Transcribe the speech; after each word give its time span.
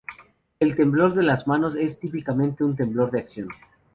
El 0.59 0.75
temblor 0.75 1.13
de 1.13 1.21
las 1.21 1.45
manos 1.47 1.75
es 1.75 1.99
típicamente 1.99 2.63
un 2.63 2.75
temblor 2.75 3.11
de 3.11 3.19
acción. 3.19 3.49